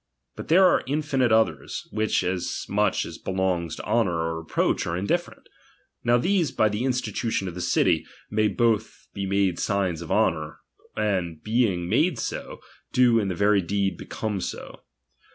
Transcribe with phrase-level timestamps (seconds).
[0.35, 4.97] But there are infinite others, which, as much as belongs to honour or reproach, are
[4.97, 5.47] indifferent.
[6.03, 10.57] Now these, by the institution of the city, may both be made signs of honour,
[10.97, 12.61] and being made so,
[12.91, 14.81] do in very deed become so.